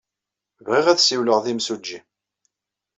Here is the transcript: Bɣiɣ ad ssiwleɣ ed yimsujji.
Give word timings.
Bɣiɣ 0.65 0.85
ad 0.87 0.99
ssiwleɣ 1.01 1.37
ed 1.39 1.45
yimsujji. 1.49 1.99